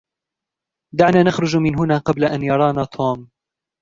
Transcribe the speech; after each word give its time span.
دعنا 0.93 1.23
نخرج 1.23 1.57
من 1.57 1.79
هنا 1.79 1.97
قبل 1.97 2.23
أن 2.25 2.41
يرانا 2.43 2.85
توم. 2.85 3.29